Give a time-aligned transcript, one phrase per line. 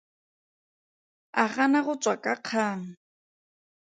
[1.43, 2.83] A gana go tswa ka kgang.